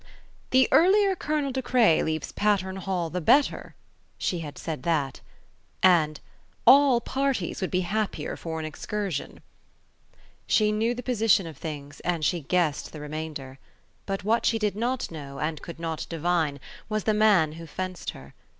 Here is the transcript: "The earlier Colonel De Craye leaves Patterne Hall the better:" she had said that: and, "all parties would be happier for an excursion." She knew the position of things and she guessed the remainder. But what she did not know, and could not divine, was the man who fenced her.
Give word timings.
"The 0.49 0.67
earlier 0.71 1.15
Colonel 1.15 1.51
De 1.51 1.61
Craye 1.61 2.01
leaves 2.01 2.31
Patterne 2.31 2.77
Hall 2.77 3.11
the 3.11 3.21
better:" 3.21 3.75
she 4.17 4.39
had 4.39 4.57
said 4.57 4.81
that: 4.81 5.21
and, 5.83 6.19
"all 6.65 6.99
parties 6.99 7.61
would 7.61 7.69
be 7.69 7.81
happier 7.81 8.35
for 8.35 8.59
an 8.59 8.65
excursion." 8.65 9.41
She 10.47 10.71
knew 10.71 10.95
the 10.95 11.03
position 11.03 11.45
of 11.45 11.55
things 11.57 11.99
and 11.99 12.25
she 12.25 12.39
guessed 12.41 12.91
the 12.93 12.99
remainder. 12.99 13.59
But 14.07 14.23
what 14.23 14.43
she 14.43 14.57
did 14.57 14.75
not 14.75 15.11
know, 15.11 15.39
and 15.39 15.61
could 15.61 15.79
not 15.79 16.07
divine, 16.09 16.59
was 16.89 17.03
the 17.03 17.13
man 17.13 17.51
who 17.51 17.67
fenced 17.67 18.09
her. 18.09 18.33